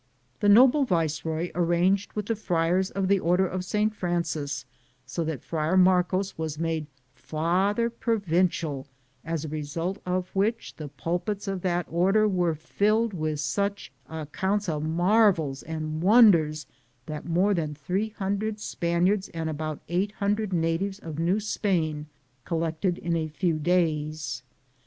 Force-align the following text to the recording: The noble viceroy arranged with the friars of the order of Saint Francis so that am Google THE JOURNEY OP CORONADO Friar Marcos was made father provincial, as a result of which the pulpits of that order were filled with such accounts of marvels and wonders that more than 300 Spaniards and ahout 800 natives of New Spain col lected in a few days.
The 0.39 0.49
noble 0.49 0.83
viceroy 0.83 1.51
arranged 1.53 2.13
with 2.13 2.25
the 2.25 2.35
friars 2.35 2.89
of 2.89 3.07
the 3.07 3.19
order 3.19 3.45
of 3.45 3.63
Saint 3.63 3.93
Francis 3.93 4.65
so 5.05 5.23
that 5.25 5.31
am 5.33 5.37
Google 5.37 5.43
THE 5.43 5.43
JOURNEY 5.43 5.43
OP 5.43 5.45
CORONADO 5.45 5.47
Friar 5.47 5.77
Marcos 5.93 6.37
was 6.39 6.57
made 6.57 6.87
father 7.13 7.89
provincial, 7.91 8.87
as 9.23 9.45
a 9.45 9.49
result 9.49 9.99
of 10.03 10.29
which 10.35 10.75
the 10.77 10.87
pulpits 10.87 11.47
of 11.47 11.61
that 11.61 11.85
order 11.87 12.27
were 12.27 12.55
filled 12.55 13.13
with 13.13 13.39
such 13.41 13.91
accounts 14.09 14.67
of 14.67 14.81
marvels 14.81 15.61
and 15.61 16.01
wonders 16.01 16.65
that 17.05 17.27
more 17.27 17.53
than 17.53 17.75
300 17.75 18.59
Spaniards 18.59 19.29
and 19.35 19.51
ahout 19.51 19.81
800 19.87 20.51
natives 20.51 20.97
of 20.97 21.19
New 21.19 21.39
Spain 21.39 22.07
col 22.43 22.57
lected 22.61 22.97
in 22.97 23.15
a 23.15 23.27
few 23.27 23.59
days. 23.59 24.41